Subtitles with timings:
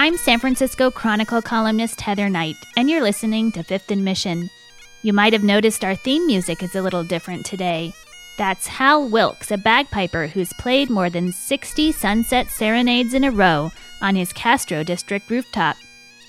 [0.00, 4.48] I'm San Francisco Chronicle columnist Heather Knight, and you're listening to Fifth and Mission.
[5.02, 7.92] You might have noticed our theme music is a little different today.
[8.36, 13.72] That's Hal Wilkes, a bagpiper who's played more than 60 sunset serenades in a row
[14.00, 15.76] on his Castro District rooftop.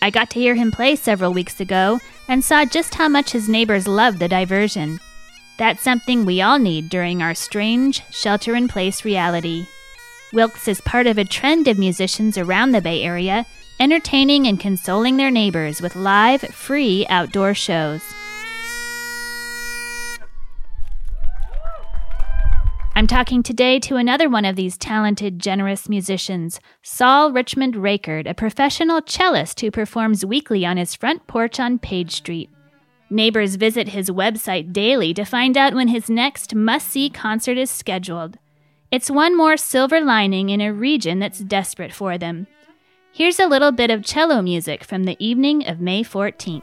[0.00, 3.46] I got to hear him play several weeks ago and saw just how much his
[3.46, 5.00] neighbors love the diversion.
[5.58, 9.66] That's something we all need during our strange, shelter in place reality.
[10.32, 13.44] Wilkes is part of a trend of musicians around the Bay Area
[13.80, 18.02] entertaining and consoling their neighbors with live, free outdoor shows.
[22.94, 28.34] I'm talking today to another one of these talented, generous musicians, Saul Richmond Rakerd, a
[28.34, 32.50] professional cellist who performs weekly on his front porch on Page Street.
[33.08, 37.70] Neighbors visit his website daily to find out when his next must see concert is
[37.70, 38.36] scheduled.
[38.90, 42.46] It's one more silver lining in a region that's desperate for them.
[43.12, 46.62] Here's a little bit of cello music from the evening of May 14th.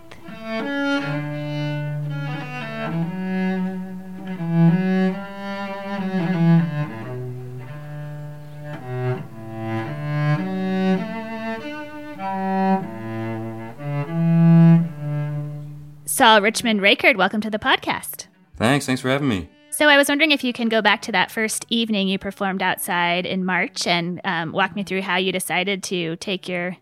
[16.06, 18.28] Saul Richmond Rakerd, welcome to the podcast.
[18.56, 18.86] Thanks.
[18.86, 19.50] Thanks for having me.
[19.78, 22.64] So I was wondering if you can go back to that first evening you performed
[22.64, 26.78] outside in March and um, walk me through how you decided to take your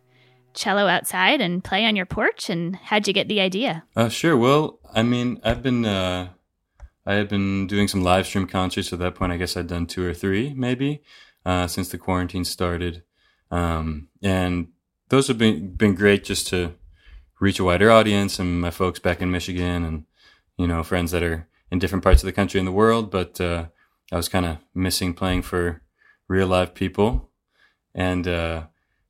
[0.54, 3.84] cello outside and play on your porch, and how'd you get the idea?
[3.98, 4.38] Uh, sure.
[4.38, 6.30] Well, I mean, I've been uh,
[7.06, 8.94] I had been doing some live stream concerts.
[8.94, 11.04] At that point, I guess I'd done two or three, maybe,
[11.46, 13.04] uh, since the quarantine started,
[13.52, 14.70] um, and
[15.10, 16.76] those have been been great just to
[17.42, 20.06] reach a wider audience and my folks back in Michigan and,
[20.58, 23.12] you know, friends that are in different parts of the country and the world.
[23.12, 23.66] But, uh,
[24.12, 25.82] I was kind of missing playing for
[26.28, 27.32] real live people.
[27.94, 28.64] And, uh,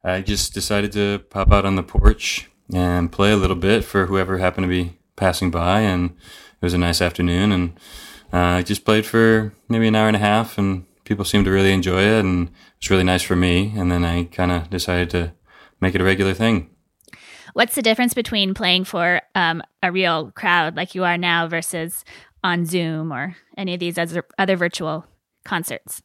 [0.04, 4.06] I just decided to pop out on the porch and play a little bit for
[4.06, 5.82] whoever happened to be passing by.
[5.82, 7.52] And it was a nice afternoon.
[7.52, 7.80] And,
[8.32, 11.52] uh, I just played for maybe an hour and a half and people seemed to
[11.52, 12.20] really enjoy it.
[12.20, 13.74] And it was really nice for me.
[13.76, 15.34] And then I kind of decided to
[15.82, 16.70] make it a regular thing.
[17.54, 22.04] What's the difference between playing for um, a real crowd like you are now versus
[22.46, 25.06] on Zoom or any of these other, other virtual
[25.44, 26.02] concerts?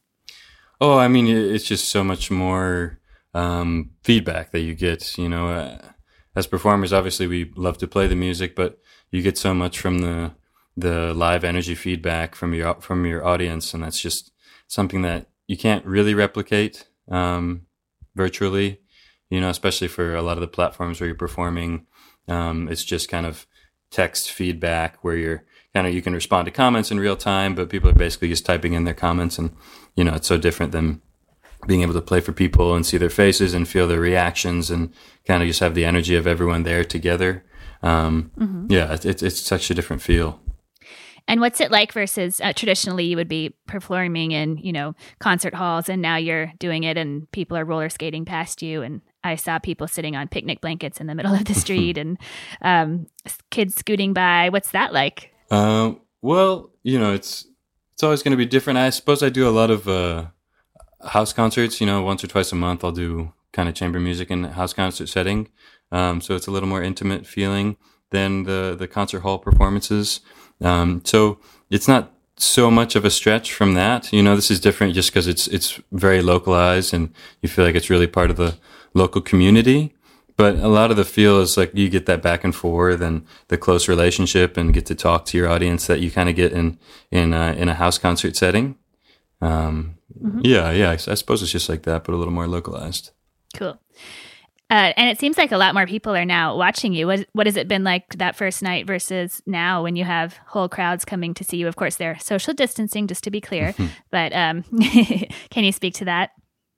[0.79, 2.99] Oh, I mean, it's just so much more
[3.33, 5.17] um, feedback that you get.
[5.17, 5.77] You know, uh,
[6.35, 8.79] as performers, obviously we love to play the music, but
[9.11, 10.31] you get so much from the
[10.77, 14.31] the live energy feedback from your from your audience, and that's just
[14.67, 17.67] something that you can't really replicate um,
[18.15, 18.81] virtually
[19.31, 21.87] you know, especially for a lot of the platforms where you're performing.
[22.27, 23.47] Um, it's just kind of
[23.89, 27.69] text feedback where you're kind of, you can respond to comments in real time, but
[27.69, 29.37] people are basically just typing in their comments.
[29.37, 29.55] And,
[29.95, 31.01] you know, it's so different than
[31.67, 34.93] being able to play for people and see their faces and feel their reactions and
[35.25, 37.43] kind of just have the energy of everyone there together.
[37.83, 38.67] Um, mm-hmm.
[38.69, 40.39] Yeah, it's, it's such a different feel.
[41.27, 45.53] And what's it like versus uh, traditionally you would be performing in, you know, concert
[45.53, 49.35] halls and now you're doing it and people are roller skating past you and I
[49.35, 52.17] saw people sitting on picnic blankets in the middle of the street and
[52.61, 53.07] um,
[53.51, 54.49] kids scooting by.
[54.49, 55.30] What's that like?
[55.51, 57.45] Uh, well, you know, it's
[57.93, 58.79] it's always going to be different.
[58.79, 60.27] I suppose I do a lot of uh,
[61.05, 61.81] house concerts.
[61.81, 64.53] You know, once or twice a month, I'll do kind of chamber music in a
[64.53, 65.49] house concert setting.
[65.91, 67.75] Um, so it's a little more intimate feeling
[68.11, 70.21] than the the concert hall performances.
[70.61, 71.39] Um, so
[71.69, 74.11] it's not so much of a stretch from that.
[74.13, 77.75] You know, this is different just because it's it's very localized and you feel like
[77.75, 78.57] it's really part of the
[78.93, 79.93] local community.
[80.37, 83.25] But a lot of the feel is like you get that back and forth and
[83.49, 86.51] the close relationship and get to talk to your audience that you kind of get
[86.51, 86.79] in
[87.11, 88.75] in a, in a house concert setting.
[89.41, 90.41] Um, mm-hmm.
[90.43, 90.89] Yeah, yeah.
[90.89, 93.11] I, I suppose it's just like that, but a little more localized.
[93.55, 93.79] Cool.
[94.71, 97.05] Uh, and it seems like a lot more people are now watching you.
[97.05, 100.69] What what has it been like that first night versus now when you have whole
[100.69, 101.67] crowds coming to see you?
[101.67, 103.75] Of course, they're social distancing, just to be clear.
[104.11, 104.63] but um,
[105.49, 106.31] can you speak to that?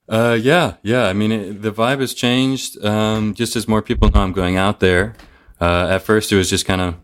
[0.08, 1.06] Uh, yeah, yeah.
[1.06, 2.84] I mean, it, the vibe has changed.
[2.84, 5.16] Um, just as more people know I'm going out there.
[5.62, 6.96] Uh, at first, it was just kind of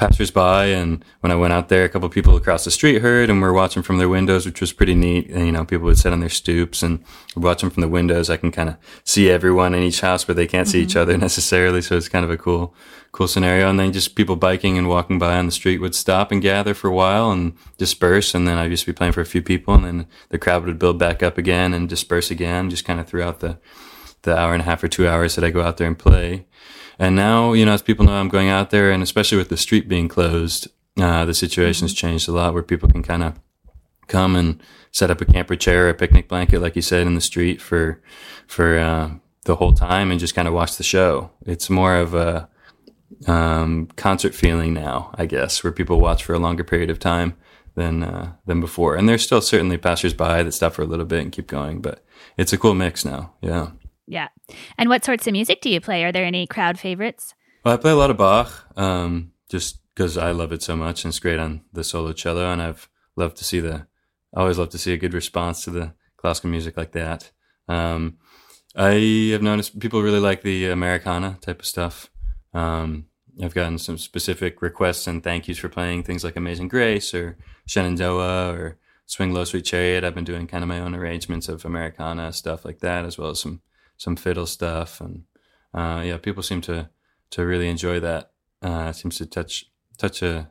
[0.00, 3.42] passersby, and when I went out there, a couple people across the street heard, and
[3.42, 5.28] we're watching from their windows, which was pretty neat.
[5.28, 7.04] And, you know, people would sit on their stoops and
[7.36, 8.30] watch them from the windows.
[8.30, 10.72] I can kind of see everyone in each house, but they can't mm-hmm.
[10.72, 11.00] see each mm-hmm.
[11.00, 11.82] other necessarily.
[11.82, 12.74] So it's kind of a cool,
[13.12, 13.68] cool scenario.
[13.68, 16.72] And then just people biking and walking by on the street would stop and gather
[16.72, 18.34] for a while and disperse.
[18.34, 20.78] And then I'd just be playing for a few people, and then the crowd would
[20.78, 23.58] build back up again and disperse again, just kind of throughout the
[24.22, 26.46] the hour and a half or two hours that I go out there and play.
[27.00, 29.56] And now, you know, as people know I'm going out there, and especially with the
[29.56, 30.68] street being closed,
[31.00, 32.06] uh, the situation's mm-hmm.
[32.06, 33.40] changed a lot where people can kind of
[34.06, 34.62] come and
[34.92, 38.02] set up a camper chair, a picnic blanket, like you said, in the street for
[38.46, 39.10] for uh,
[39.46, 41.30] the whole time and just kind of watch the show.
[41.46, 42.50] It's more of a
[43.26, 47.34] um, concert feeling now, I guess, where people watch for a longer period of time
[47.76, 48.94] than uh, than before.
[48.96, 52.04] And there's still certainly passersby that stop for a little bit and keep going, but
[52.36, 53.32] it's a cool mix now.
[53.40, 53.70] Yeah.
[54.10, 54.28] Yeah.
[54.76, 56.02] And what sorts of music do you play?
[56.02, 57.32] Are there any crowd favorites?
[57.64, 61.04] Well, I play a lot of Bach, um, just because I love it so much,
[61.04, 62.50] and it's great on the solo cello.
[62.50, 63.86] And I've loved to see the,
[64.34, 67.30] I always love to see a good response to the classical music like that.
[67.68, 68.18] Um,
[68.74, 72.10] I have noticed people really like the Americana type of stuff.
[72.52, 73.06] Um,
[73.40, 77.36] I've gotten some specific requests and thank yous for playing things like Amazing Grace or
[77.66, 80.02] Shenandoah or Swing Low Sweet Chariot.
[80.02, 83.30] I've been doing kind of my own arrangements of Americana stuff like that, as well
[83.30, 83.60] as some
[84.00, 85.00] some fiddle stuff.
[85.00, 85.24] And
[85.74, 86.88] uh, yeah, people seem to
[87.30, 88.32] to really enjoy that.
[88.62, 89.66] Uh, it seems to touch
[89.98, 90.48] touch a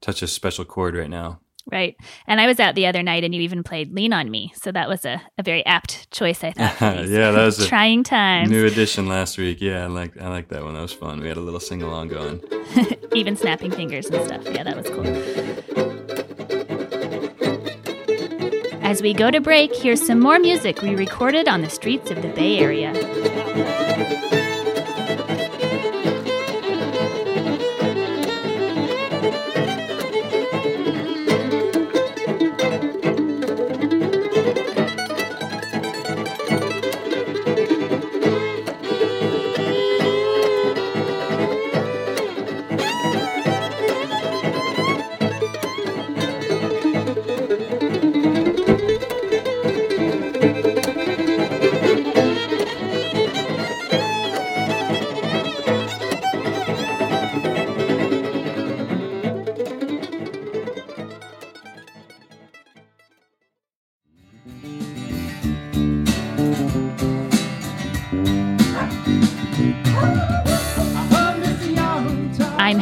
[0.00, 1.40] touch a special chord right now.
[1.70, 1.96] Right.
[2.28, 4.52] And I was out the other night and you even played Lean on Me.
[4.54, 6.80] So that was a, a very apt choice, I thought.
[7.08, 8.48] yeah, that was a trying time.
[8.48, 9.60] New edition last week.
[9.60, 10.74] Yeah, I like I like that one.
[10.74, 11.20] That was fun.
[11.20, 12.40] We had a little sing along going.
[13.14, 14.44] even snapping fingers and stuff.
[14.44, 15.45] Yeah, that was cool.
[18.86, 22.22] As we go to break, here's some more music we recorded on the streets of
[22.22, 22.92] the Bay Area.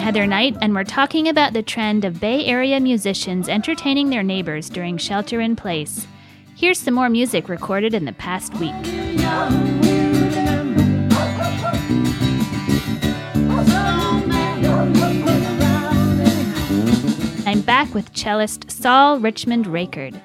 [0.04, 4.68] Heather Knight, and we're talking about the trend of Bay Area musicians entertaining their neighbors
[4.68, 6.06] during shelter in place.
[6.54, 8.74] Here's some more music recorded in the past week.
[17.46, 20.20] I'm back with cellist Saul Richmond Rakerd.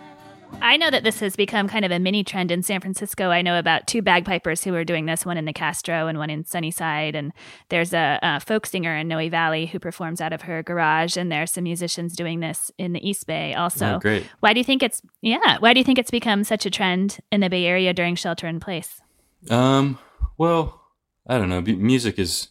[0.62, 3.30] I know that this has become kind of a mini trend in San Francisco.
[3.30, 6.30] I know about two bagpipers who are doing this, one in the Castro and one
[6.30, 7.16] in Sunnyside.
[7.16, 7.32] And
[7.70, 11.18] there's a, a folk singer in Noe Valley who performs out of her garage.
[11.18, 13.96] And there are some musicians doing this in the East Bay also.
[13.96, 14.26] Oh, great.
[14.42, 17.20] Why do you think it's, yeah, why do you think it's become such a trend
[17.32, 19.02] in the Bay Area during shelter in place?
[19.50, 19.98] Um,
[20.38, 20.82] well,
[21.28, 21.62] I don't know.
[21.62, 22.50] music is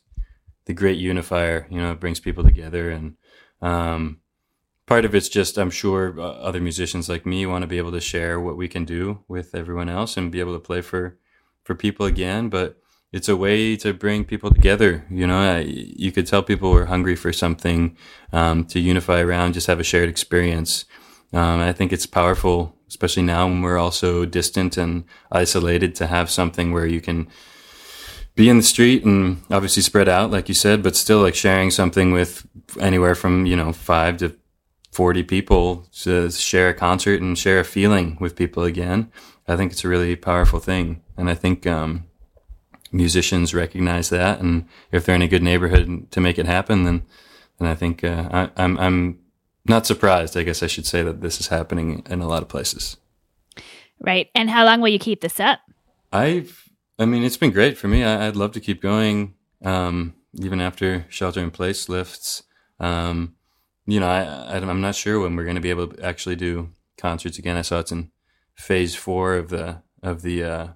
[0.65, 2.91] the great unifier, you know, it brings people together.
[2.91, 3.17] And,
[3.61, 4.21] um,
[4.89, 7.93] part of it's just I'm sure uh, other musicians like me want to be able
[7.93, 11.19] to share what we can do with everyone else and be able to play for
[11.63, 12.49] for people again.
[12.49, 12.81] But
[13.13, 15.05] it's a way to bring people together.
[15.11, 17.97] You know, I, you could tell people we're hungry for something
[18.33, 20.87] um, to unify around, just have a shared experience.
[21.33, 26.07] Um, I think it's powerful, especially now when we're all so distant and isolated, to
[26.07, 27.29] have something where you can
[28.35, 31.71] be in the street and obviously spread out, like you said, but still like sharing
[31.71, 32.47] something with
[32.81, 34.35] anywhere from you know five to
[34.91, 39.11] 40 people to share a concert and share a feeling with people again.
[39.47, 41.03] I think it's a really powerful thing.
[41.17, 42.05] And I think, um,
[42.91, 44.41] musicians recognize that.
[44.41, 47.03] And if they're in a good neighborhood to make it happen, then,
[47.59, 49.19] then I think, uh, I, I'm, I'm
[49.67, 50.37] not surprised.
[50.37, 52.97] I guess I should say that this is happening in a lot of places.
[54.01, 54.29] Right.
[54.35, 55.61] And how long will you keep this up?
[56.13, 56.69] I've,
[56.99, 58.05] I mean, it's been great for me.
[58.05, 62.45] I, would love to keep going, um, even after shelter in place lifts.
[62.81, 63.35] Um,
[63.89, 66.69] you know, I, I'm not sure when we're going to be able to actually do
[66.99, 67.57] concerts again.
[67.57, 68.11] I saw it's in
[68.55, 70.67] phase four of the of the uh,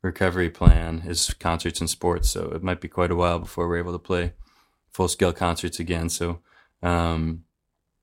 [0.00, 2.30] recovery plan is concerts and sports.
[2.30, 4.34] So it might be quite a while before we're able to play
[4.92, 6.08] full scale concerts again.
[6.08, 6.38] So,
[6.84, 7.42] um,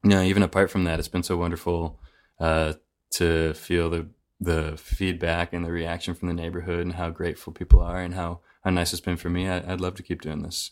[0.04, 2.02] you know, even apart from that, it's been so wonderful
[2.38, 2.74] uh,
[3.12, 4.10] to feel the
[4.42, 8.42] the feedback and the reaction from the neighborhood and how grateful people are and how
[8.66, 9.48] how nice it's been for me.
[9.48, 10.72] I, I'd love to keep doing this.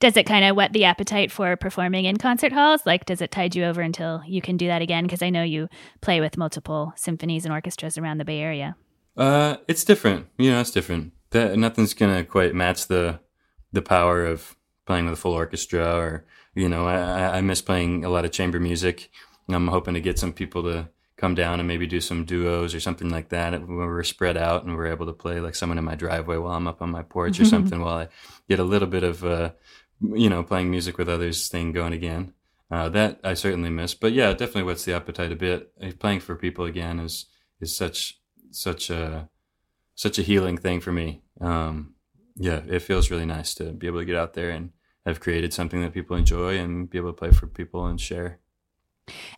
[0.00, 2.84] Does it kind of whet the appetite for performing in concert halls?
[2.84, 5.04] Like, does it tide you over until you can do that again?
[5.04, 5.68] Because I know you
[6.00, 8.76] play with multiple symphonies and orchestras around the Bay Area.
[9.16, 10.26] Uh, it's different.
[10.38, 11.12] You know, it's different.
[11.30, 13.20] That nothing's gonna quite match the
[13.72, 15.94] the power of playing with a full orchestra.
[15.94, 16.24] Or
[16.54, 19.10] you know, I, I miss playing a lot of chamber music.
[19.48, 22.80] I'm hoping to get some people to come down and maybe do some duos or
[22.80, 25.84] something like that when we're spread out and we're able to play like someone in
[25.84, 28.08] my driveway while I'm up on my porch or something while I
[28.48, 29.52] get a little bit of uh,
[30.14, 32.32] you know playing music with others thing going again.
[32.70, 35.72] Uh, that I certainly miss, but yeah, definitely whets the appetite a bit.
[35.80, 37.26] Uh, playing for people again is
[37.60, 38.20] is such
[38.50, 39.28] such a
[39.94, 41.22] such a healing thing for me.
[41.40, 41.94] Um,
[42.36, 44.70] yeah, it feels really nice to be able to get out there and
[45.06, 48.40] have created something that people enjoy and be able to play for people and share.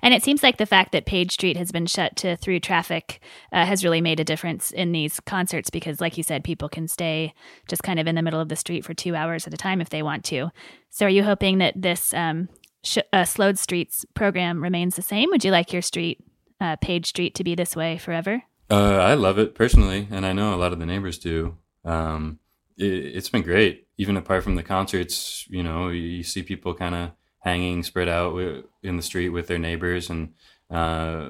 [0.02, 3.20] And it seems like the fact that Page Street has been shut to through traffic
[3.52, 6.88] uh, has really made a difference in these concerts because, like you said, people can
[6.88, 7.34] stay
[7.68, 9.80] just kind of in the middle of the street for two hours at a time
[9.80, 10.50] if they want to.
[10.90, 12.48] So, are you hoping that this um,
[12.82, 15.30] sh- uh, Slowed Streets program remains the same?
[15.30, 16.24] Would you like your street,
[16.60, 18.42] uh, Page Street, to be this way forever?
[18.70, 21.56] Uh, I love it personally, and I know a lot of the neighbors do.
[21.84, 22.40] Um,
[22.76, 25.46] it, has been great, even apart from the concerts.
[25.48, 27.10] You know, you see people kind of
[27.46, 28.36] hanging spread out
[28.82, 30.34] in the street with their neighbors and
[30.68, 31.28] uh,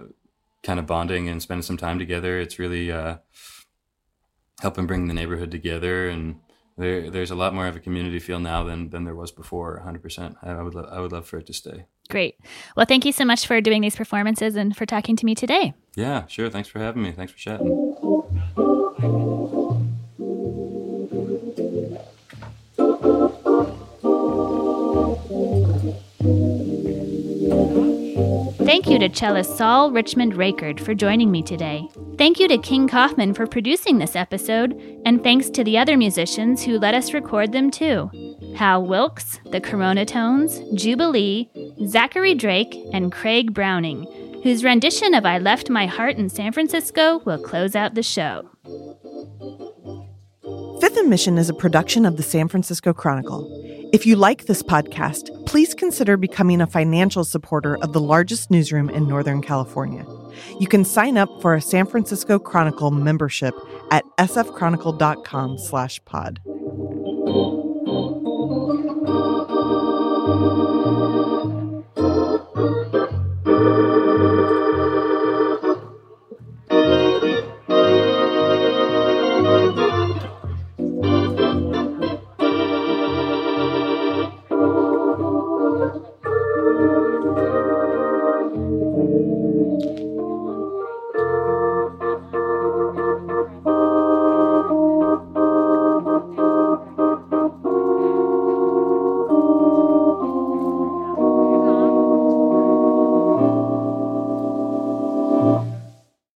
[0.62, 2.40] kind of bonding and spending some time together.
[2.40, 3.18] It's really uh,
[4.60, 6.36] helping bring the neighborhood together, and
[6.78, 9.74] there, there's a lot more of a community feel now than than there was before.
[9.74, 10.02] 100.
[10.02, 11.84] percent I would lo- I would love for it to stay.
[12.08, 12.36] Great.
[12.76, 15.74] Well, thank you so much for doing these performances and for talking to me today.
[15.96, 16.48] Yeah, sure.
[16.48, 17.12] Thanks for having me.
[17.12, 18.22] Thanks for chatting.
[28.76, 31.88] Thank you to cellist Saul Richmond Rakerd for joining me today.
[32.18, 36.62] Thank you to King Kaufman for producing this episode, and thanks to the other musicians
[36.62, 38.10] who let us record them too
[38.54, 41.50] Hal Wilkes, the Corona Tones, Jubilee,
[41.86, 44.04] Zachary Drake, and Craig Browning,
[44.42, 48.46] whose rendition of I Left My Heart in San Francisco will close out the show.
[50.82, 53.65] Fifth and Mission is a production of the San Francisco Chronicle.
[53.96, 58.90] If you like this podcast, please consider becoming a financial supporter of the largest newsroom
[58.90, 60.04] in Northern California.
[60.60, 63.54] You can sign up for a San Francisco Chronicle membership
[63.90, 66.40] at sfchronicle.com/pod.